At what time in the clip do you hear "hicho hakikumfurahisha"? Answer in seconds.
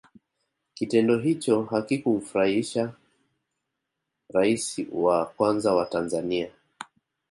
1.19-2.93